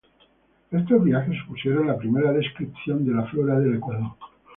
[0.71, 4.13] Estos viajes supusieron la primera descripción de la flora del Ecuador.